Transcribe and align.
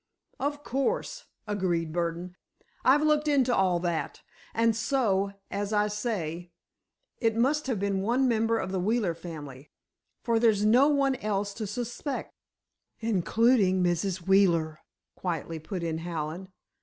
"Of 0.39 0.63
course," 0.63 1.25
agreed 1.45 1.93
Burdon, 1.93 2.35
"I've 2.83 3.03
looked 3.03 3.27
into 3.27 3.55
all 3.55 3.79
that. 3.81 4.23
And 4.51 4.75
so, 4.75 5.33
as 5.51 5.73
I 5.73 5.89
say, 5.89 6.49
it 7.19 7.35
must 7.35 7.67
have 7.67 7.79
been 7.79 8.01
one 8.01 8.27
member 8.27 8.57
of 8.57 8.71
the 8.71 8.79
Wheeler 8.79 9.13
family, 9.13 9.69
for 10.23 10.39
there's 10.39 10.65
no 10.65 10.87
one 10.87 11.17
else 11.17 11.53
to 11.53 11.67
suspect." 11.67 12.33
"Including 12.99 13.83
Mrs. 13.83 14.21
Wheeler," 14.27 14.79
quietly 15.15 15.59
put 15.59 15.83
in 15.83 15.99
Hallen. 15.99 16.49